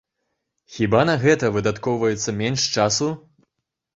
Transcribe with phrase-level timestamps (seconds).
[0.77, 3.11] Хіба на гэта выдаткоўваецца менш часу?